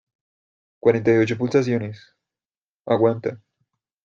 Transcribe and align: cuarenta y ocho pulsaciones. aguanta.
cuarenta 0.79 1.13
y 1.13 1.17
ocho 1.17 1.37
pulsaciones. 1.37 2.15
aguanta. 2.87 3.39